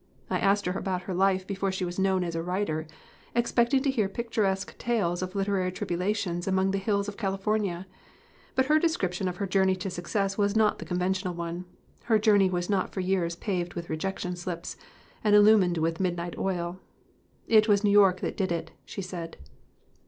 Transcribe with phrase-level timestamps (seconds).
[0.31, 2.87] I asked her about her life before she was known as a writer,
[3.35, 7.85] expecting to hear picturesque tales of literary tribulations among the hills of California.
[8.55, 11.65] But her descrip tion of her journey to success was not the con ventional one;
[12.05, 14.75] her journey was not for years paved with rejection slips
[15.23, 16.79] and illumined with midnight oil.
[17.47, 19.37] "It was New York that did it," she said.